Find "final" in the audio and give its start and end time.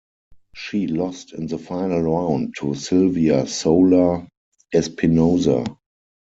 1.59-2.01